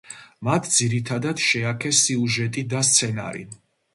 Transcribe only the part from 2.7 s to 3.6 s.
და სცენარი.